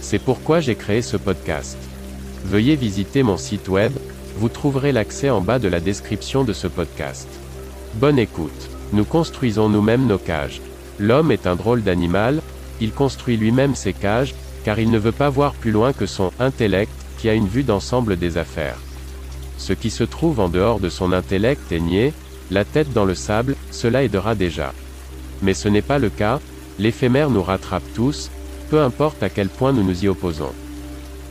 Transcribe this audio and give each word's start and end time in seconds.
C'est 0.00 0.18
pourquoi 0.18 0.60
j'ai 0.60 0.74
créé 0.74 1.02
ce 1.02 1.16
podcast. 1.16 1.76
Veuillez 2.44 2.76
visiter 2.76 3.22
mon 3.22 3.36
site 3.36 3.68
web, 3.68 3.92
vous 4.36 4.48
trouverez 4.48 4.92
l'accès 4.92 5.30
en 5.30 5.40
bas 5.40 5.58
de 5.58 5.68
la 5.68 5.80
description 5.80 6.44
de 6.44 6.52
ce 6.52 6.66
podcast. 6.68 7.28
Bonne 7.94 8.18
écoute. 8.18 8.70
Nous 8.92 9.04
construisons 9.04 9.68
nous-mêmes 9.68 10.06
nos 10.06 10.18
cages. 10.18 10.62
L'homme 10.98 11.30
est 11.30 11.46
un 11.46 11.56
drôle 11.56 11.82
d'animal, 11.82 12.40
il 12.80 12.92
construit 12.92 13.36
lui-même 13.36 13.74
ses 13.74 13.92
cages, 13.92 14.34
car 14.64 14.78
il 14.78 14.90
ne 14.90 14.98
veut 14.98 15.12
pas 15.12 15.28
voir 15.28 15.52
plus 15.52 15.72
loin 15.72 15.92
que 15.92 16.06
son 16.06 16.32
intellect, 16.38 16.92
qui 17.18 17.28
a 17.28 17.34
une 17.34 17.48
vue 17.48 17.64
d'ensemble 17.64 18.16
des 18.16 18.38
affaires. 18.38 18.78
Ce 19.58 19.72
qui 19.72 19.90
se 19.90 20.04
trouve 20.04 20.40
en 20.40 20.48
dehors 20.48 20.80
de 20.80 20.88
son 20.88 21.12
intellect 21.12 21.72
est 21.72 21.80
nié, 21.80 22.12
la 22.50 22.64
tête 22.64 22.92
dans 22.92 23.04
le 23.04 23.14
sable, 23.14 23.56
cela 23.70 24.04
aidera 24.04 24.34
déjà. 24.34 24.72
Mais 25.42 25.54
ce 25.54 25.68
n'est 25.68 25.82
pas 25.82 25.98
le 25.98 26.08
cas, 26.08 26.40
l'éphémère 26.78 27.28
nous 27.28 27.42
rattrape 27.42 27.82
tous, 27.94 28.30
peu 28.70 28.80
importe 28.80 29.22
à 29.22 29.28
quel 29.28 29.48
point 29.48 29.72
nous 29.72 29.82
nous 29.82 30.04
y 30.04 30.08
opposons. 30.08 30.52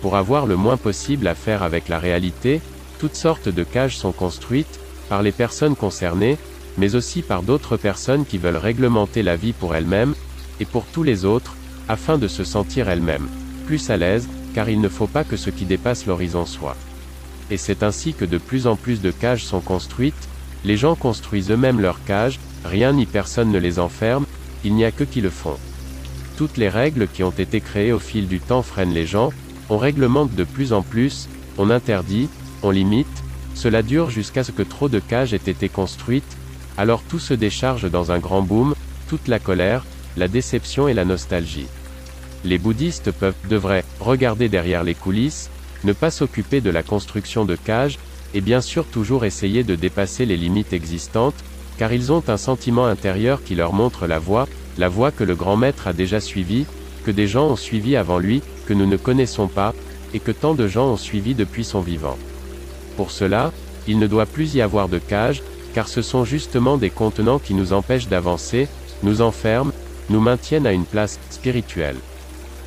Pour 0.02 0.16
avoir 0.16 0.46
le 0.46 0.56
moins 0.56 0.78
possible 0.78 1.28
à 1.28 1.36
faire 1.36 1.64
avec 1.64 1.90
la 1.90 2.00
réalité, 2.00 2.62
toutes 3.00 3.16
sortes 3.16 3.50
de 3.50 3.64
cages 3.64 3.98
sont 3.98 4.12
construites, 4.12 4.80
par 5.10 5.24
les 5.24 5.32
personnes 5.32 5.76
concernées, 5.76 6.38
mais 6.78 6.96
aussi 6.96 7.22
par 7.22 7.44
d'autres 7.44 7.78
personnes 7.78 8.26
qui 8.26 8.38
veulent 8.38 8.58
réglementer 8.58 9.24
la 9.24 9.36
vie 9.36 9.54
pour 9.54 9.76
elles-mêmes, 9.76 10.16
et 10.60 10.66
pour 10.66 10.86
tous 10.86 11.04
les 11.04 11.26
autres, 11.26 11.56
afin 11.88 12.18
de 12.18 12.28
se 12.28 12.44
sentir 12.44 12.90
elles-mêmes 12.90 13.28
plus 13.68 13.90
à 13.90 13.98
l'aise, 13.98 14.30
car 14.56 14.70
il 14.70 14.80
ne 14.80 14.90
faut 14.90 15.08
pas 15.08 15.26
que 15.26 15.36
ce 15.36 15.50
qui 15.50 15.66
dépasse 15.66 16.06
l'horizon 16.06 16.46
soit. 16.46 16.78
Et 17.52 17.58
c'est 17.58 17.84
ainsi 17.84 18.14
que 18.14 18.26
de 18.26 18.38
plus 18.38 18.66
en 18.66 18.78
plus 18.78 19.02
de 19.02 19.12
cages 19.12 19.46
sont 19.46 19.60
construites, 19.60 20.30
les 20.64 20.78
gens 20.78 20.96
construisent 20.96 21.52
eux-mêmes 21.52 21.82
leurs 21.82 22.04
cages, 22.06 22.40
rien 22.66 22.94
ni 22.94 23.06
personne 23.06 23.52
ne 23.52 23.60
les 23.60 23.78
enferme, 23.78 24.26
il 24.64 24.74
n'y 24.74 24.86
a 24.86 24.92
que 24.92 25.04
qui 25.04 25.22
le 25.22 25.30
font. 25.30 25.58
Toutes 26.38 26.58
les 26.58 26.70
règles 26.70 27.08
qui 27.08 27.24
ont 27.24 27.32
été 27.32 27.60
créées 27.62 27.92
au 27.92 27.98
fil 27.98 28.28
du 28.28 28.40
temps 28.40 28.62
freinent 28.62 28.94
les 28.94 29.08
gens, 29.08 29.34
on 29.70 29.80
réglemente 29.80 30.36
de 30.36 30.44
plus 30.44 30.72
en 30.72 30.84
plus, 30.84 31.28
on 31.58 31.72
interdit, 31.72 32.30
on 32.62 32.70
limite, 32.70 33.08
cela 33.56 33.82
dure 33.82 34.12
jusqu'à 34.12 34.44
ce 34.44 34.52
que 34.52 34.62
trop 34.62 34.88
de 34.88 35.00
cages 35.00 35.34
aient 35.34 35.38
été 35.38 35.68
construites, 35.68 36.38
alors 36.78 37.02
tout 37.02 37.18
se 37.18 37.34
décharge 37.34 37.90
dans 37.90 38.12
un 38.12 38.20
grand 38.20 38.44
boom, 38.44 38.76
toute 39.10 39.28
la 39.28 39.40
colère, 39.40 39.84
la 40.16 40.28
déception 40.28 40.88
et 40.88 40.94
la 40.94 41.06
nostalgie. 41.06 41.66
Les 42.46 42.60
bouddhistes 42.60 43.12
peuvent, 43.12 43.34
devraient, 43.50 43.84
regarder 44.00 44.48
derrière 44.48 44.84
les 44.84 44.94
coulisses, 44.94 45.50
ne 45.84 45.94
pas 45.94 46.12
s'occuper 46.12 46.62
de 46.62 46.70
la 46.70 46.84
construction 46.84 47.46
de 47.46 47.56
cages, 47.56 47.98
et 48.36 48.42
bien 48.42 48.62
sûr 48.62 48.86
toujours 48.86 49.26
essayer 49.26 49.64
de 49.64 49.74
dépasser 49.74 50.28
les 50.28 50.38
limites 50.38 50.74
existantes, 50.74 51.44
car 51.80 51.94
ils 51.94 52.12
ont 52.12 52.24
un 52.28 52.38
sentiment 52.38 52.86
intérieur 52.86 53.44
qui 53.44 53.56
leur 53.56 53.74
montre 53.74 54.06
la 54.06 54.20
voie, 54.20 54.48
la 54.78 54.90
voie 54.90 55.12
que 55.12 55.24
le 55.24 55.36
grand 55.36 55.58
maître 55.58 55.88
a 55.88 55.94
déjà 55.94 56.20
suivie, 56.20 56.66
que 57.06 57.12
des 57.12 57.28
gens 57.28 57.48
ont 57.48 57.56
suivi 57.56 57.96
avant 57.96 58.20
lui, 58.20 58.42
que 58.66 58.74
nous 58.74 58.86
ne 58.86 58.98
connaissons 58.98 59.48
pas, 59.48 59.74
et 60.14 60.20
que 60.20 60.32
tant 60.32 60.54
de 60.54 60.68
gens 60.68 60.88
ont 60.88 60.98
suivi 60.98 61.36
depuis 61.36 61.64
son 61.64 61.82
vivant. 61.82 62.18
Pour 62.96 63.12
cela, 63.12 63.52
il 63.88 64.00
ne 64.00 64.08
doit 64.08 64.26
plus 64.26 64.56
y 64.56 64.62
avoir 64.62 64.90
de 64.90 65.00
cages, 65.00 65.42
car 65.74 65.88
ce 65.88 66.02
sont 66.02 66.26
justement 66.26 66.78
des 66.78 66.90
contenants 66.90 67.40
qui 67.40 67.54
nous 67.54 67.74
empêchent 67.74 68.08
d'avancer, 68.08 68.68
nous 69.04 69.22
enferment, 69.22 69.72
nous 70.10 70.20
maintiennent 70.20 70.68
à 70.68 70.74
une 70.74 70.86
place 70.86 71.20
spirituelle. 71.30 71.98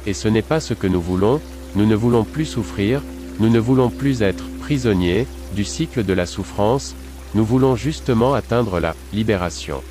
Et 0.07 0.15
ce 0.15 0.29
n'est 0.29 0.43
pas 0.43 0.61
ce 0.61 0.75
que 0.75 0.87
nous 0.87 1.01
voulons, 1.01 1.41
nous 1.75 1.87
ne 1.87 1.97
voulons 1.97 2.25
plus 2.25 2.47
souffrir, 2.47 3.03
nous 3.39 3.49
ne 3.49 3.59
voulons 3.59 3.91
plus 3.91 4.23
être 4.23 4.45
prisonniers 4.61 5.27
du 5.55 5.65
cycle 5.65 6.05
de 6.05 6.13
la 6.13 6.27
souffrance, 6.27 6.95
nous 7.35 7.45
voulons 7.45 7.77
justement 7.77 8.35
atteindre 8.35 8.81
la 8.81 8.95
libération. 9.13 9.83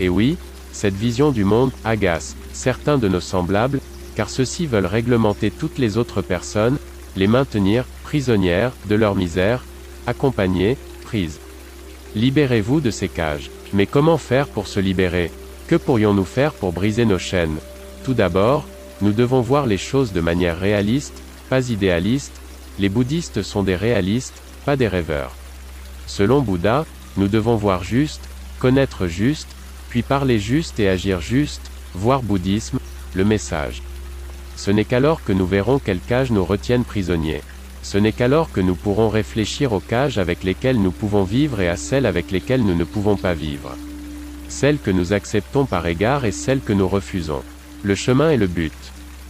Et 0.00 0.08
oui, 0.08 0.36
cette 0.76 0.94
vision 0.94 1.32
du 1.32 1.42
monde 1.42 1.72
agace 1.84 2.36
certains 2.52 2.98
de 2.98 3.08
nos 3.08 3.22
semblables, 3.22 3.80
car 4.14 4.28
ceux-ci 4.28 4.66
veulent 4.66 4.84
réglementer 4.84 5.50
toutes 5.50 5.78
les 5.78 5.96
autres 5.96 6.20
personnes, 6.20 6.76
les 7.16 7.26
maintenir 7.26 7.86
prisonnières 8.04 8.72
de 8.86 8.94
leur 8.94 9.14
misère, 9.14 9.64
accompagnées, 10.06 10.76
prises. 11.02 11.40
Libérez-vous 12.14 12.82
de 12.82 12.90
ces 12.90 13.08
cages. 13.08 13.50
Mais 13.72 13.86
comment 13.86 14.18
faire 14.18 14.48
pour 14.48 14.68
se 14.68 14.78
libérer? 14.78 15.30
Que 15.66 15.76
pourrions-nous 15.76 16.26
faire 16.26 16.52
pour 16.52 16.72
briser 16.72 17.06
nos 17.06 17.18
chaînes? 17.18 17.56
Tout 18.04 18.14
d'abord, 18.14 18.66
nous 19.00 19.12
devons 19.12 19.40
voir 19.40 19.64
les 19.64 19.78
choses 19.78 20.12
de 20.12 20.20
manière 20.20 20.58
réaliste, 20.58 21.22
pas 21.48 21.70
idéaliste, 21.70 22.34
les 22.78 22.90
bouddhistes 22.90 23.42
sont 23.42 23.62
des 23.62 23.76
réalistes, 23.76 24.42
pas 24.66 24.76
des 24.76 24.88
rêveurs. 24.88 25.32
Selon 26.06 26.42
Bouddha, 26.42 26.84
nous 27.16 27.28
devons 27.28 27.56
voir 27.56 27.82
juste, 27.82 28.28
connaître 28.58 29.06
juste, 29.06 29.48
puis 29.96 30.02
parler 30.02 30.38
juste 30.38 30.78
et 30.78 30.90
agir 30.90 31.22
juste, 31.22 31.70
voir 31.94 32.22
bouddhisme, 32.22 32.78
le 33.14 33.24
message. 33.24 33.80
Ce 34.54 34.70
n'est 34.70 34.84
qu'alors 34.84 35.24
que 35.24 35.32
nous 35.32 35.46
verrons 35.46 35.78
quelles 35.78 36.06
cages 36.06 36.30
nous 36.30 36.44
retiennent 36.44 36.84
prisonniers. 36.84 37.40
Ce 37.82 37.96
n'est 37.96 38.12
qu'alors 38.12 38.52
que 38.52 38.60
nous 38.60 38.74
pourrons 38.74 39.08
réfléchir 39.08 39.72
aux 39.72 39.80
cages 39.80 40.18
avec 40.18 40.44
lesquelles 40.44 40.78
nous 40.78 40.90
pouvons 40.90 41.24
vivre 41.24 41.62
et 41.62 41.68
à 41.70 41.78
celles 41.78 42.04
avec 42.04 42.30
lesquelles 42.30 42.62
nous 42.62 42.74
ne 42.74 42.84
pouvons 42.84 43.16
pas 43.16 43.32
vivre. 43.32 43.74
Celles 44.50 44.78
que 44.78 44.90
nous 44.90 45.14
acceptons 45.14 45.64
par 45.64 45.86
égard 45.86 46.26
et 46.26 46.30
celles 46.30 46.60
que 46.60 46.74
nous 46.74 46.88
refusons. 46.88 47.42
Le 47.82 47.94
chemin 47.94 48.28
est 48.28 48.36
le 48.36 48.48
but. 48.48 48.76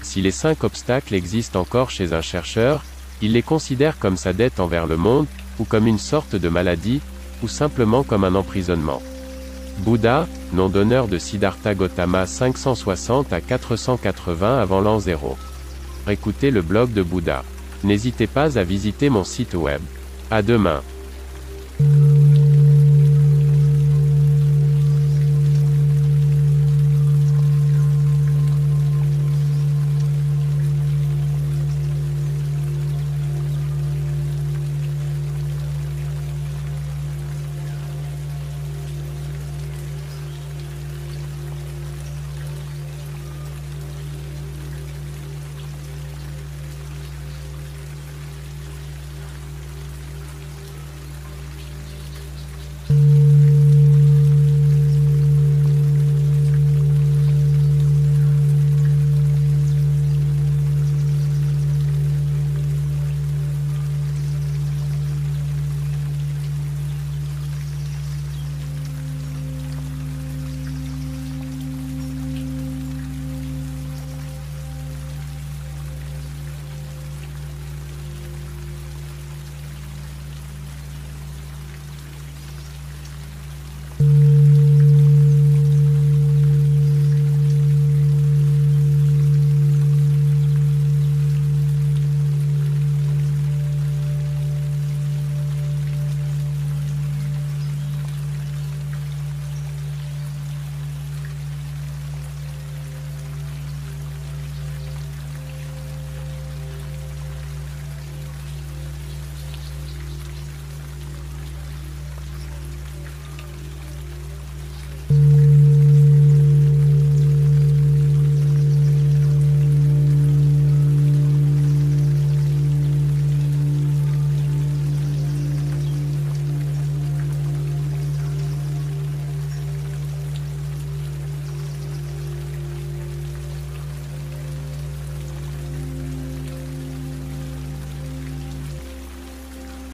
Si 0.03 0.21
les 0.21 0.33
cinq 0.33 0.65
obstacles 0.65 1.15
existent 1.15 1.61
encore 1.61 1.91
chez 1.91 2.13
un 2.13 2.23
chercheur, 2.23 2.83
il 3.23 3.35
les 3.35 3.43
considère 3.43 4.01
comme 4.01 4.17
sa 4.17 4.33
dette 4.33 4.59
envers 4.59 4.89
le 4.89 4.97
monde, 4.97 5.29
ou 5.61 5.65
comme 5.65 5.87
une 5.87 6.01
sorte 6.01 6.35
de 6.35 6.49
maladie, 6.49 7.03
ou 7.45 7.47
simplement 7.47 8.03
comme 8.03 8.25
un 8.25 8.35
emprisonnement. 8.35 9.01
Bouddha, 9.79 10.27
nom 10.53 10.69
d'honneur 10.69 11.09
de 11.09 11.19
Siddhartha 11.19 11.75
Gautama 11.75 12.27
560 12.27 13.33
à 13.33 13.41
480 13.41 14.61
avant 14.61 14.81
l'an 14.81 14.99
0. 14.99 15.37
Écoutez 16.09 16.51
le 16.51 16.63
blog 16.63 16.93
de 16.93 17.03
Bouddha. 17.03 17.45
N'hésitez 17.85 18.27
pas 18.27 18.59
à 18.59 18.65
visiter 18.65 19.11
mon 19.11 19.25
site 19.25 19.55
web. 19.55 19.81
À 20.31 20.43
demain. 20.43 20.83